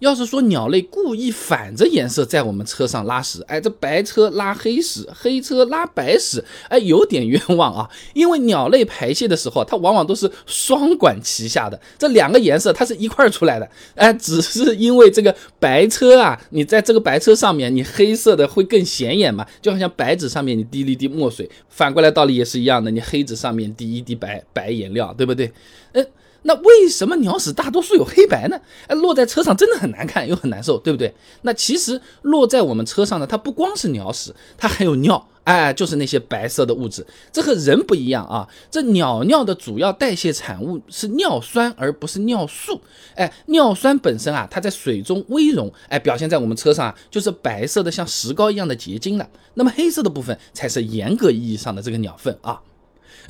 [0.00, 7.90] 要是说鸟类故意反着颜色在我们车上拉屎，哎，这白车拉黑屎，黑车拉白屎，哎，有点冤枉啊。
[8.14, 25.50] 因为鸟类排泄的时候，它往往都是双管齐下的，这两个颜色它是一块儿出来的，哎，只是因为这个白车啊，你在这个白车上面，你黑色的会更显眼嘛，就好像白纸上面你滴了一滴墨水，反过来道理也是一样的，你黑纸上面滴一滴白白颜料，对不对？
[25.94, 26.06] 嗯。
[26.48, 28.58] 那为什么鸟屎大多数有黑白呢？
[28.86, 31.14] 哎，落在车上真的很难看，又很难受，对不对？
[31.42, 37.06] 那其实落在我们车上呢，它不光是鸟屎，它还有尿，哎，就是那些白色的物质。
[37.30, 42.80] 这和人不一样啊，这鸟尿的主要代谢产物是尿酸，而不是尿素。
[43.14, 49.28] 哎，尿酸本身啊，它在水中微溶，哎，表现在我们车上啊，就是白色的，像石膏一样的结晶了。
[49.52, 52.62] 那么黑色的部分才是严格意义上的这个鸟粪啊。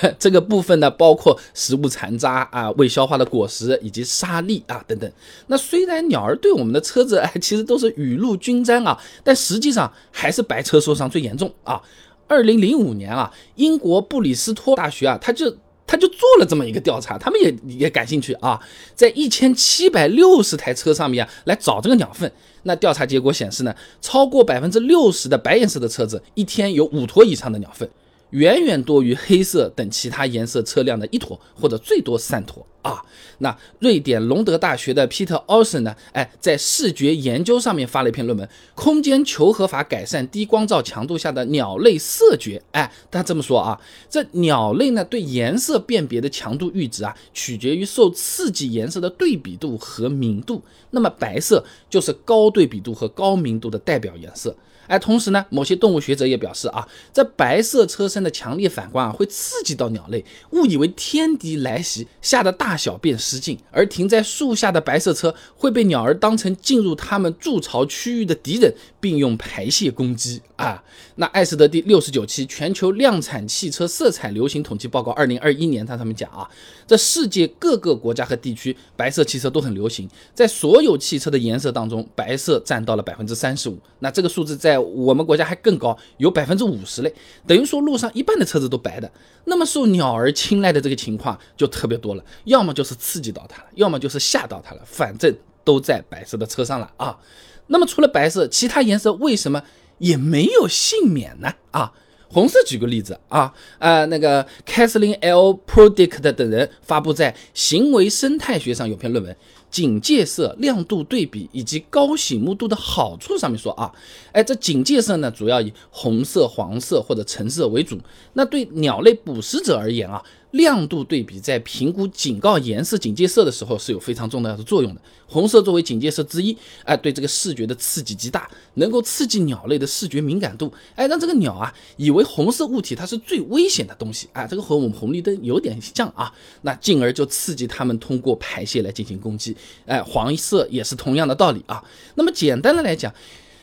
[0.18, 5.12] 这个部分呢，包括食物残渣啊、未消化的果实以及沙粒啊等等。
[5.48, 11.80] 那虽然鸟儿对我们的车子 哎，其实都是雨露均沾啊，但实际上还是白车受伤最严重啊。
[12.26, 15.54] 二零零五年啊，英国布里斯托大学啊，他就
[15.86, 18.58] 他就做了这么一个调查，他们也也感兴趣啊，
[18.94, 22.32] 在一千七百六十台车上面啊来找这个鸟粪。
[22.62, 27.86] 那调查结果显示呢，超过百分之六十的白颜色的车子一天有五坨以上的鸟粪。
[28.32, 33.02] 远远多于黑色等其他颜色车辆的一坨或者最多三坨啊！
[33.38, 35.94] 那瑞典隆德大学的 Peter Olsen 呢？
[36.12, 42.58] 哎，在视觉研究上面发了一篇论文，《空间求和法改善低光照强度下的鸟类色觉》。
[42.72, 50.62] 哎，他这么说啊，这鸟类呢对颜色辨别的强度阈值啊，取决于受刺激颜色的对比度和明度。
[50.90, 54.56] 那么白色就是高对比度和高明度的代表颜色。
[54.86, 70.82] 哎，同时呢，某些动物学者也表示啊，这白色车身的强烈反光啊，会刺激到鸟类，误以为天敌来袭，吓得大小便失禁；而停在树下的白色车会被鸟儿当成进入它们筑巢区域的敌人，并用排泄攻击啊。
[71.16, 76.48] 那艾斯德第六十九期全球量产汽车色彩流行统计报告二零二一年，他上面讲啊，
[76.86, 83.78] 这世界各个国家和地区白色汽车都很流行，在所有汽车的颜色当中，白色占到了百分之三十五。
[84.00, 87.14] 那这个数字在在我们国家还更高，有百分之五十嘞，
[87.46, 89.12] 等于说路上一半的车子都白的，
[89.44, 95.30] 那么受鸟儿青睐的这个情况就特别多了，要么就是刺激到它了，要么就是吓到它了，反正
[95.62, 97.18] 都在白色的车上了啊。
[97.66, 99.62] 那么除了白色，其他颜色为什么
[99.98, 101.52] 也没有幸免呢？
[101.70, 101.92] 啊，
[102.28, 105.60] 红色举个例子啊，呃，那个 Kathleen L.
[105.66, 109.36] Prodict 等人发布在《行为生态学》上有篇论文。
[109.72, 113.90] 警戒色、亮度对比以及高醒目度的好处上面说啊，
[114.30, 117.98] 哎，这警戒色呢，主要以红色、黄色或者橙色为主。
[118.34, 120.22] 那对鸟类捕食者而言啊。
[120.52, 125.00] 亮度对比在评估警告颜色警戒色的时候是有非常重要的作用的。
[125.26, 139.56] 红色作为警戒色之一，哎，对这个视觉的刺激极大，能够刺激鸟类的视觉敏感度，哎，让这个鸟啊以为红色物体它是最危险的东西啊，这个和我们红绿灯有点像啊，那进而就刺激它们通过排泄来进行攻击。
[139.86, 141.82] 哎，黄色也是同样的道理啊。
[142.14, 143.12] 那么简单的来讲。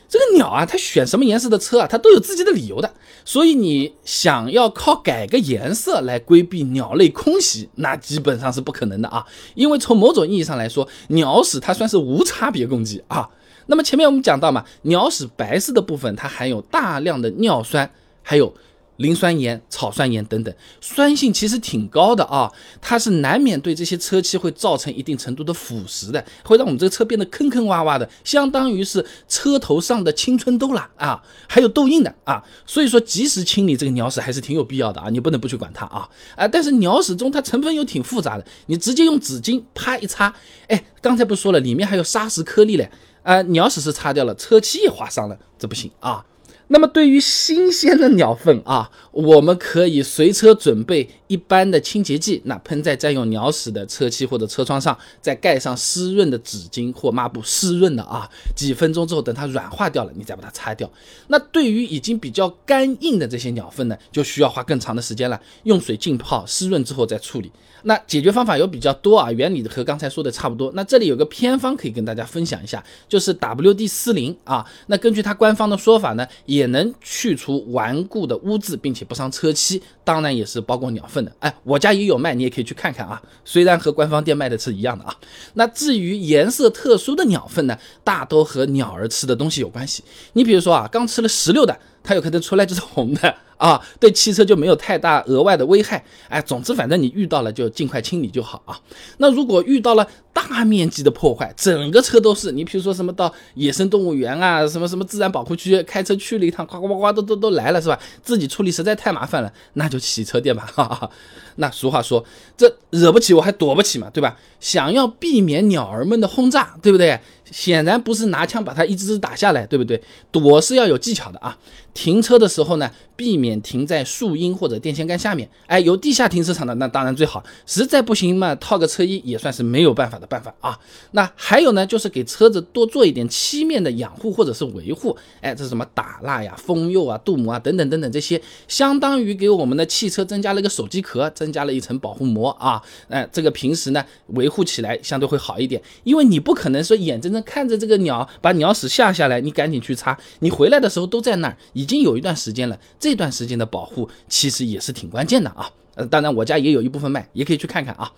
[0.09, 2.91] 这个鸟啊，它选什么颜色的车啊，它都有自己的理由的。
[3.23, 9.23] 所以你想要靠改个颜色来规避鸟类空袭，那基本上是不可能的啊。
[9.53, 13.29] 因为从某种意义上来说，鸟屎它算是无差别攻击啊。
[13.67, 17.89] 那么前面我们讲到嘛，鸟屎白色的部分它含有大量的尿酸，
[18.23, 18.53] 还有。
[18.99, 22.51] 磷酸盐、草酸盐等等，酸性其实挺高的啊，
[22.81, 40.33] 它是难免对这些车漆会造成一定程度的腐蚀的，会让我们这个车变得坑坑洼洼的，相当于是车头上的青春痘啦啊，还有痘印的啊，所以说及时清理这个鸟屎还是挺有必要的啊，你不能不去管它啊啊，但是鸟屎中它成分又挺复杂的，你直接用纸巾啪一擦，
[40.67, 42.91] 哎，刚才不说了，里面还有砂石颗粒嘞，
[43.23, 46.25] 啊，鸟屎是擦掉了，车漆也划伤了，这不行啊。
[46.71, 60.89] 那么对于新鲜的鸟粪啊，我们可以随车准备一般的清洁剂，那喷在沾有鸟屎的车漆或者车窗上，再盖上湿润的纸巾或抹布，湿润的啊，几分钟之后等它软化掉了，你再把它擦掉。
[61.27, 67.51] 那对于已经比较干硬的这些鸟粪呢，就需要花更长的时间了，用水浸泡湿润之后再处理。
[67.83, 70.69] 那解决方法有比较多啊，原理和刚才说的差不多。
[70.75, 74.65] 那这里有个偏方可以跟大家分享一下，就是 WD 四零啊。
[74.87, 81.31] 那根据它官方的说法呢，也也能去除顽固的污渍，并且不伤车漆，当然也是包括鸟粪的。
[81.39, 83.21] 哎，我家也有卖，你也可以去看看啊。
[83.45, 85.15] 虽然和官方店卖的是一样的啊。
[85.53, 90.03] 那至于颜色特殊的鸟粪呢，大都和鸟儿吃的东西有关系。
[90.33, 93.35] 你比如说啊，刚吃了石榴的，它有可能出来就是红的。
[93.59, 96.01] 啊，对汽车就没有太大额外的危害。
[96.29, 98.79] 哎，总之反正你遇到了就尽快清理就好啊。
[99.17, 107.99] 那如果遇到了大面积的破坏，整个车都是，你比如说什么到野生动物园啊，什么什么自然保护区开车去了一趟，呱呱呱呱都都都来了是吧？
[108.23, 110.65] 自己处理实在太麻烦了，那就洗车店吧。
[110.73, 111.11] 哈哈。
[111.57, 112.23] 那俗话说，
[112.55, 114.37] 这惹不起我还躲不起嘛，对吧？
[114.61, 117.19] 想要避免鸟儿们的轰炸，对不对？
[117.51, 120.01] 显然不是拿枪把它一只只打下来，对不对？
[120.31, 121.57] 躲是要有技巧的啊。
[121.93, 122.89] 停车的时候呢，
[123.19, 125.49] 避免停在树荫或者电线杆下面。
[125.67, 130.79] 哎，有地下停车场的那当然最好，实在不行嘛，套个车衣也算是没有办法的办法啊。
[131.11, 135.17] 那还有呢，就是给车子多做一点漆面的养护或者是维护。
[135.41, 142.81] 哎，这是什么打蜡呀、封釉啊、镀膜啊等等等等这些，相当于给我们的汽车增加了一个手机壳，增加了一层保护膜啊。
[143.09, 151.57] 哎，这个平时呢维护起来相对会好一点，因为你不可能说眼睁睁看着这个鸟把鸟屎下下来，你赶紧去擦，你回来的时候都在那儿。
[151.73, 155.67] 已经有一段时间了，这这段时间的保护其实也是挺关键的啊。
[155.95, 158.11] 呃，当然我家也有一部分卖，也可以去看看啊。